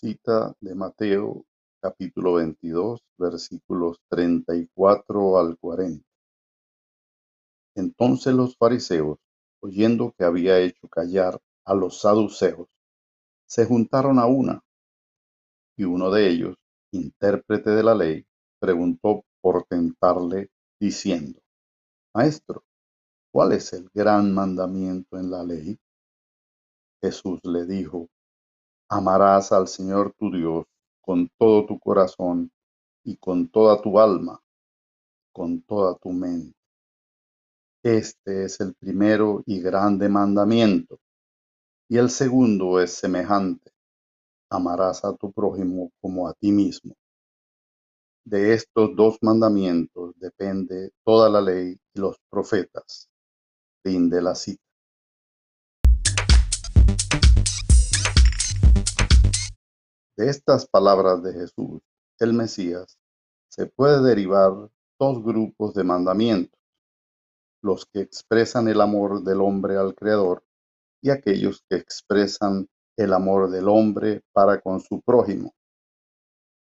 Cita 0.00 0.54
de 0.60 0.76
Mateo 0.76 1.44
capítulo 1.82 2.34
22 2.34 3.00
versículos 3.18 3.98
34 4.08 5.36
al 5.40 5.58
40. 5.58 6.06
Entonces 7.74 8.32
los 8.32 8.56
fariseos, 8.56 9.18
oyendo 9.60 10.14
que 10.16 10.22
había 10.22 10.60
hecho 10.60 10.86
callar 10.86 11.40
a 11.64 11.74
los 11.74 12.00
saduceos, 12.00 12.68
se 13.48 13.66
juntaron 13.66 14.20
a 14.20 14.26
una, 14.26 14.62
y 15.76 15.82
uno 15.82 16.12
de 16.12 16.28
ellos, 16.28 16.54
intérprete 16.92 17.70
de 17.70 17.82
la 17.82 17.96
ley, 17.96 18.24
preguntó 18.60 19.24
por 19.40 19.64
tentarle, 19.64 20.48
diciendo, 20.78 21.40
Maestro, 22.14 22.62
¿cuál 23.32 23.50
es 23.50 23.72
el 23.72 23.90
gran 23.92 24.32
mandamiento 24.32 25.18
en 25.18 25.28
la 25.28 25.42
ley? 25.42 25.76
Jesús 27.02 27.40
le 27.42 27.66
dijo, 27.66 28.08
Amarás 28.90 29.52
al 29.52 29.68
Señor 29.68 30.14
tu 30.18 30.30
Dios 30.30 30.64
con 31.02 31.28
todo 31.38 31.66
tu 31.66 31.78
corazón 31.78 32.50
y 33.04 33.18
con 33.18 33.48
toda 33.48 33.82
tu 33.82 33.98
alma, 33.98 34.40
con 35.30 35.60
toda 35.62 35.94
tu 35.98 36.10
mente. 36.10 36.56
Este 37.82 38.44
es 38.44 38.60
el 38.60 38.74
primero 38.74 39.42
y 39.44 39.60
grande 39.60 40.08
mandamiento. 40.08 40.98
Y 41.90 41.98
el 41.98 42.08
segundo 42.08 42.80
es 42.80 42.92
semejante. 42.92 43.70
Amarás 44.50 45.04
a 45.04 45.14
tu 45.14 45.32
prójimo 45.32 45.90
como 46.00 46.26
a 46.26 46.32
ti 46.32 46.50
mismo. 46.50 46.94
De 48.24 48.54
estos 48.54 48.96
dos 48.96 49.18
mandamientos 49.20 50.14
depende 50.16 50.92
toda 51.04 51.28
la 51.28 51.42
ley 51.42 51.78
y 51.94 52.00
los 52.00 52.16
profetas. 52.30 53.08
Fin 53.82 54.08
de 54.08 54.22
la 54.22 54.34
cita. 54.34 54.67
De 60.18 60.28
estas 60.28 60.66
palabras 60.66 61.22
de 61.22 61.32
Jesús, 61.32 61.80
el 62.18 62.32
Mesías, 62.32 62.98
se 63.48 63.66
puede 63.66 64.02
derivar 64.02 64.50
dos 64.98 65.22
grupos 65.22 65.74
de 65.74 65.84
mandamientos, 65.84 66.58
los 67.62 67.86
que 67.86 68.00
expresan 68.00 68.66
el 68.66 68.80
amor 68.80 69.22
del 69.22 69.40
hombre 69.40 69.76
al 69.76 69.94
Creador 69.94 70.42
y 71.00 71.10
aquellos 71.10 71.62
que 71.70 71.76
expresan 71.76 72.66
el 72.96 73.12
amor 73.12 73.48
del 73.48 73.68
hombre 73.68 74.22
para 74.32 74.60
con 74.60 74.80
su 74.80 75.00
prójimo. 75.02 75.54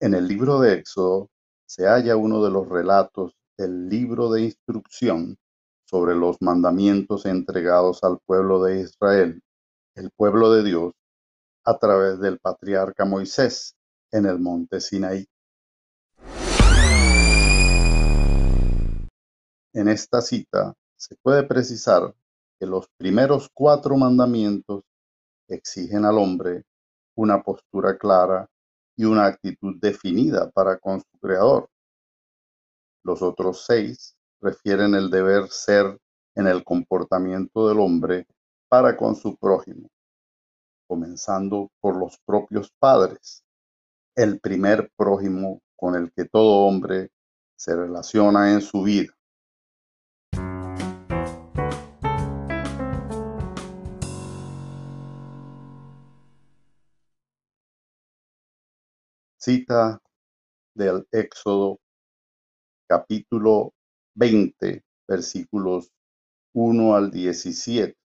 En 0.00 0.12
el 0.12 0.28
libro 0.28 0.60
de 0.60 0.74
Éxodo 0.74 1.30
se 1.66 1.86
halla 1.86 2.18
uno 2.18 2.44
de 2.44 2.50
los 2.50 2.68
relatos 2.68 3.32
del 3.56 3.88
libro 3.88 4.30
de 4.30 4.42
instrucción 4.42 5.38
sobre 5.86 6.14
los 6.14 6.36
mandamientos 6.42 7.24
entregados 7.24 8.04
al 8.04 8.18
pueblo 8.26 8.62
de 8.62 8.82
Israel, 8.82 9.40
el 9.94 10.10
pueblo 10.10 10.52
de 10.52 10.62
Dios, 10.62 10.92
a 11.64 11.78
través 11.78 12.18
del 12.20 12.38
patriarca 12.38 13.04
Moisés 13.04 13.76
en 14.10 14.26
el 14.26 14.38
monte 14.38 14.80
Sinaí. 14.80 15.26
En 19.72 19.88
esta 19.88 20.20
cita 20.20 20.74
se 20.96 21.16
puede 21.16 21.44
precisar 21.44 22.14
que 22.58 22.66
los 22.66 22.88
primeros 22.96 23.48
cuatro 23.54 23.96
mandamientos 23.96 24.82
exigen 25.48 26.04
al 26.04 26.18
hombre 26.18 26.64
una 27.14 27.42
postura 27.42 27.96
clara 27.96 28.48
y 28.96 29.04
una 29.04 29.26
actitud 29.26 29.76
definida 29.80 30.50
para 30.50 30.78
con 30.78 31.00
su 31.00 31.18
creador. 31.20 31.68
Los 33.04 33.22
otros 33.22 33.64
seis 33.66 34.16
refieren 34.40 34.94
el 34.94 35.10
deber 35.10 35.48
ser 35.48 35.98
en 36.34 36.46
el 36.46 36.64
comportamiento 36.64 37.68
del 37.68 37.80
hombre 37.80 38.26
para 38.68 38.96
con 38.96 39.14
su 39.16 39.36
prójimo 39.36 39.88
comenzando 40.90 41.70
por 41.80 41.96
los 41.96 42.18
propios 42.26 42.72
padres, 42.80 43.44
el 44.16 44.40
primer 44.40 44.90
prójimo 44.96 45.62
con 45.76 45.94
el 45.94 46.10
que 46.12 46.24
todo 46.24 46.66
hombre 46.66 47.12
se 47.56 47.76
relaciona 47.76 48.52
en 48.52 48.60
su 48.60 48.82
vida. 48.82 49.12
Cita 59.38 60.02
del 60.74 61.06
Éxodo 61.12 61.78
capítulo 62.88 63.72
20 64.16 64.82
versículos 65.06 65.92
1 66.52 66.96
al 66.96 67.12
17. 67.12 67.99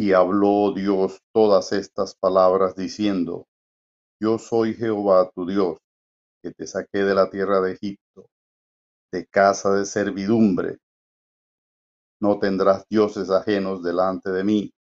Y 0.00 0.12
habló 0.12 0.72
Dios 0.72 1.18
todas 1.34 1.72
estas 1.72 2.14
palabras 2.14 2.76
diciendo, 2.76 3.48
Yo 4.22 4.38
soy 4.38 4.72
Jehová 4.72 5.28
tu 5.34 5.44
Dios, 5.44 5.78
que 6.40 6.52
te 6.52 6.68
saqué 6.68 6.98
de 6.98 7.16
la 7.16 7.28
tierra 7.28 7.60
de 7.60 7.72
Egipto, 7.72 8.30
de 9.10 9.26
casa 9.26 9.72
de 9.72 9.84
servidumbre. 9.84 10.78
No 12.20 12.38
tendrás 12.38 12.86
dioses 12.88 13.28
ajenos 13.28 13.82
delante 13.82 14.30
de 14.30 14.44
mí. 14.44 14.72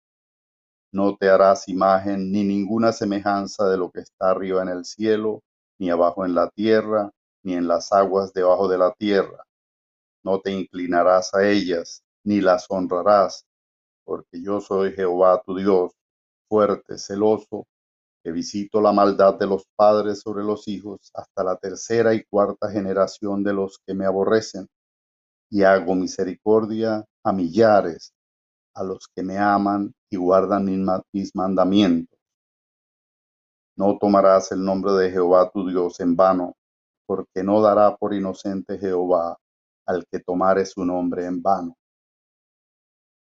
No 0.93 1.17
te 1.17 1.29
harás 1.29 1.67
imagen 1.67 2.31
ni 2.31 2.43
ninguna 2.43 2.91
semejanza 2.91 3.67
de 3.69 3.77
lo 3.77 3.89
que 3.89 4.01
está 4.01 4.29
arriba 4.29 4.61
en 4.61 4.69
el 4.69 4.85
cielo, 4.85 5.41
ni 5.79 5.89
abajo 5.89 6.27
en 6.27 6.35
la 6.35 6.51
tierra, 6.51 7.09
ni 7.43 7.55
en 7.55 7.67
las 7.67 7.91
aguas 7.91 8.33
debajo 8.33 8.67
de 8.67 8.77
la 8.77 8.93
tierra. 8.93 9.43
No 10.23 10.41
te 10.41 10.51
inclinarás 10.51 11.33
a 11.33 11.49
ellas, 11.49 12.03
ni 12.23 12.39
las 12.39 12.67
honrarás, 12.69 13.46
porque 14.07 14.41
yo 14.41 14.61
soy 14.61 14.93
Jehová 14.93 15.43
tu 15.45 15.57
Dios, 15.57 15.91
fuerte, 16.47 16.97
celoso, 16.97 17.67
que 18.23 18.31
visito 18.31 18.79
la 18.79 18.93
maldad 18.93 19.37
de 19.37 19.47
los 19.47 19.65
padres 19.75 20.21
sobre 20.21 20.45
los 20.45 20.69
hijos 20.69 21.11
hasta 21.13 21.43
la 21.43 21.57
tercera 21.57 22.13
y 22.13 22.23
cuarta 22.23 22.71
generación 22.71 23.43
de 23.43 23.53
los 23.53 23.79
que 23.85 23.93
me 23.93 24.05
aborrecen, 24.05 24.65
y 25.49 25.63
hago 25.63 25.93
misericordia 25.93 27.05
a 27.21 27.33
millares, 27.33 28.13
a 28.75 28.83
los 28.85 29.09
que 29.13 29.23
me 29.23 29.37
aman 29.37 29.93
y 30.09 30.15
guardan 30.15 30.65
mis 31.11 31.35
mandamientos. 31.35 32.17
No 33.75 33.97
tomarás 33.99 34.53
el 34.53 34.63
nombre 34.63 34.93
de 34.93 35.11
Jehová 35.11 35.51
tu 35.51 35.67
Dios 35.67 35.99
en 35.99 36.15
vano, 36.15 36.55
porque 37.05 37.43
no 37.43 37.61
dará 37.61 37.97
por 37.97 38.13
inocente 38.13 38.77
Jehová 38.77 39.37
al 39.85 40.05
que 40.09 40.19
tomare 40.19 40.65
su 40.65 40.85
nombre 40.85 41.25
en 41.25 41.41
vano. 41.41 41.75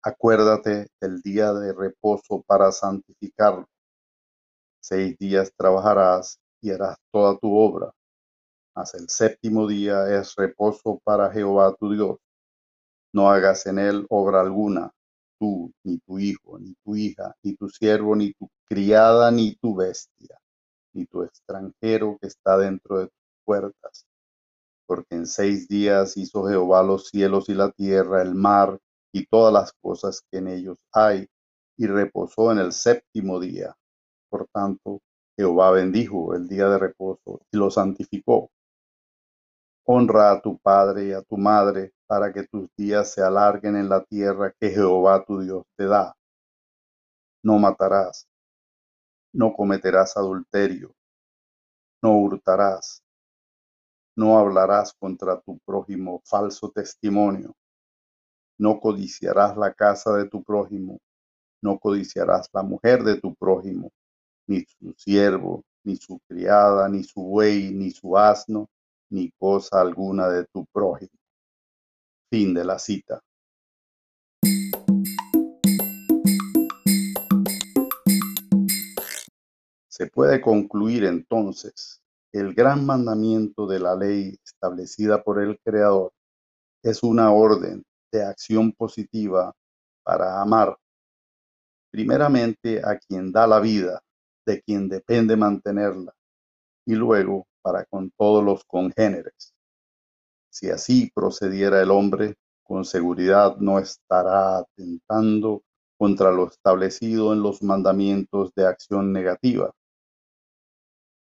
Acuérdate 0.03 0.89
del 0.99 1.21
día 1.21 1.53
de 1.53 1.75
reposo 1.75 2.43
para 2.47 2.73
santificarlo. 2.73 3.69
Seis 4.83 5.19
días 5.19 5.53
trabajarás 5.55 6.41
y 6.63 6.71
harás 6.71 6.97
toda 7.13 7.37
tu 7.37 7.55
obra, 7.55 7.93
mas 8.75 8.95
el 8.95 9.11
séptimo 9.11 9.69
día 9.69 10.09
es 10.19 10.35
reposo 10.37 10.99
para 11.05 11.31
Jehová 11.31 11.77
tu 11.79 11.93
Dios. 11.93 12.17
No 13.13 13.29
hagas 13.29 13.67
en 13.67 13.79
él 13.79 14.07
obra 14.09 14.41
alguna, 14.41 14.91
tú, 15.39 15.71
ni 15.85 15.99
tu 15.99 16.19
hijo, 16.19 16.59
ni 16.59 16.75
tu 16.83 16.97
hija, 16.97 17.37
ni 17.43 17.55
tu 17.57 17.69
siervo, 17.69 18.17
ni 18.17 18.33
tu 18.33 18.49
criada, 18.65 19.31
ni 19.31 19.55
tu 19.57 19.75
bestia, 19.75 20.41
ni 20.95 21.05
tu 21.05 21.25
extranjero 21.25 22.17
que 22.19 22.29
está 22.29 22.57
dentro 22.57 23.01
de 23.01 23.05
tus 23.09 23.45
puertas. 23.45 24.07
Porque 24.87 25.17
en 25.17 25.27
seis 25.27 25.69
días 25.69 26.17
hizo 26.17 26.49
Jehová 26.49 26.83
los 26.83 27.09
cielos 27.09 27.51
y 27.51 27.55
la 27.55 27.71
tierra, 27.71 28.23
el 28.23 28.35
mar 28.35 28.81
y 29.13 29.27
todas 29.27 29.53
las 29.53 29.73
cosas 29.81 30.23
que 30.31 30.39
en 30.39 30.49
ellos 30.49 30.79
hay, 30.93 31.29
y 31.77 31.87
reposó 31.87 32.53
en 32.53 32.59
el 32.59 32.73
séptimo 32.73 33.41
día. 33.41 33.75
Por 34.29 34.47
tanto, 34.53 35.01
Jehová 35.37 35.71
bendijo 35.71 36.35
el 36.35 36.49
día 36.49 36.69
de 36.69 36.79
reposo 36.79 37.41
y 37.51 37.57
lo 37.57 37.71
santificó. 37.71 38.51
Honra 39.87 40.33
a 40.33 40.41
tu 40.43 40.59
padre 40.59 41.07
y 41.07 41.13
a 41.13 41.23
tu 41.23 41.37
madre 41.37 41.93
para 42.07 42.33
que 42.33 42.47
tus 42.47 42.69
días 42.77 43.13
se 43.13 43.23
alarguen 43.23 43.77
en 43.77 43.89
la 43.89 44.05
tierra 44.05 44.53
que 44.61 44.71
Jehová 44.71 45.25
tu 45.25 45.41
Dios 45.41 45.65
te 45.77 45.87
da. 45.87 46.15
No 47.43 47.59
matarás, 47.59 48.29
no 49.33 49.55
cometerás 49.55 50.17
adulterio, 50.17 50.95
no 52.03 52.19
hurtarás, 52.19 53.03
no 54.15 54.39
hablarás 54.39 54.93
contra 54.93 55.41
tu 55.41 55.59
prójimo 55.61 56.21
falso 56.27 56.71
testimonio 56.71 57.55
no 58.61 58.79
codiciarás 58.79 59.57
la 59.57 59.73
casa 59.73 60.15
de 60.19 60.29
tu 60.29 60.45
prójimo, 60.45 61.01
no 61.63 61.79
codiciarás 61.79 62.51
la 62.53 62.63
mujer 62.63 63.03
de 63.05 63.19
tu 63.19 63.35
prójimo, 63.35 63.91
ni 64.47 64.67
su 64.67 64.93
siervo, 64.99 65.65
ni 65.83 65.97
su 65.97 66.21
criada, 66.29 66.87
ni 66.87 67.03
su 67.03 67.23
buey, 67.23 67.73
ni 67.73 67.91
su 67.91 68.19
asno, 68.19 68.69
ni 69.09 69.31
cosa 69.39 69.81
alguna 69.81 70.29
de 70.29 70.45
tu 70.53 70.67
prójimo. 70.67 71.11
Fin 72.31 72.53
de 72.53 72.65
la 72.67 72.79
cita. 72.79 73.23
Se 79.89 80.07
puede 80.07 80.43
concluir 80.43 81.07
entonces 81.07 82.03
el 82.33 82.53
gran 82.53 82.85
mandamiento 82.85 83.67
de 83.67 83.81
la 83.81 83.97
ley 83.97 84.39
establecida 84.45 85.23
por 85.23 85.41
el 85.41 85.59
Creador 85.65 86.13
es 86.83 87.03
una 87.03 87.33
orden 87.33 87.85
de 88.13 88.25
acción 88.25 88.73
positiva 88.73 89.53
para 90.03 90.41
amar 90.41 90.77
primeramente 91.91 92.81
a 92.85 92.99
quien 92.99 93.33
da 93.33 93.47
la 93.47 93.61
vida 93.61 94.01
de 94.47 94.63
quien 94.63 94.89
depende 94.89 95.37
mantenerla, 95.37 96.15
y 96.87 96.95
luego 96.95 97.47
para 97.63 97.85
con 97.85 98.11
todos 98.17 98.45
los 98.45 98.65
congéneres. 98.65 99.55
Si 100.51 100.71
así 100.71 101.11
procediera 101.15 101.81
el 101.81 101.91
hombre, 101.91 102.37
con 102.63 102.85
seguridad 102.85 103.57
no 103.59 103.79
estará 103.79 104.59
atentando 104.59 105.63
contra 105.99 106.31
lo 106.31 106.49
establecido 106.49 107.33
en 107.33 107.43
los 107.43 107.63
mandamientos 107.63 108.53
de 108.55 108.67
acción 108.67 109.13
negativa. 109.13 109.71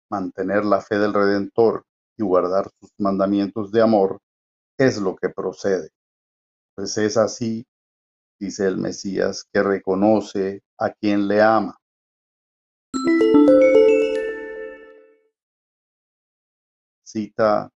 Mantener 0.09 0.65
la 0.65 0.81
fe 0.81 0.97
del 0.97 1.13
Redentor 1.13 1.85
y 2.17 2.23
guardar 2.23 2.69
sus 2.79 2.91
mandamientos 2.97 3.71
de 3.71 3.81
amor 3.81 4.19
es 4.77 4.99
lo 4.99 5.15
que 5.15 5.29
procede. 5.29 5.89
Pues 6.77 6.97
es 6.97 7.15
así, 7.15 7.65
dice 8.37 8.67
el 8.67 8.77
Mesías, 8.77 9.45
que 9.53 9.63
reconoce 9.63 10.61
a 10.77 10.91
quien 10.91 11.25
le 11.25 11.41
ama. 11.41 11.77
Cita 17.01 17.69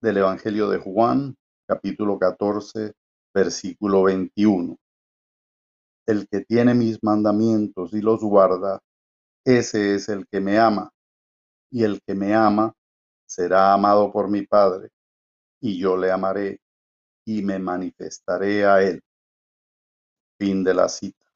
del 0.00 0.16
Evangelio 0.16 0.70
de 0.70 0.78
Juan, 0.78 1.36
capítulo 1.68 2.18
14, 2.18 2.94
versículo 3.34 4.04
21. 4.04 4.78
El 6.06 6.26
que 6.26 6.40
tiene 6.40 6.72
mis 6.72 6.98
mandamientos 7.02 7.92
y 7.92 8.00
los 8.00 8.22
guarda, 8.22 8.80
ese 9.44 9.94
es 9.94 10.08
el 10.08 10.26
que 10.26 10.40
me 10.40 10.58
ama, 10.58 10.90
y 11.70 11.84
el 11.84 12.00
que 12.00 12.14
me 12.14 12.34
ama 12.34 12.72
será 13.26 13.74
amado 13.74 14.10
por 14.10 14.30
mi 14.30 14.46
Padre, 14.46 14.88
y 15.60 15.78
yo 15.78 15.98
le 15.98 16.10
amaré 16.10 16.61
y 17.24 17.42
me 17.42 17.58
manifestaré 17.58 18.64
a 18.64 18.82
él. 18.82 19.02
Fin 20.38 20.62
de 20.62 20.74
la 20.74 20.88
cita. 20.88 21.31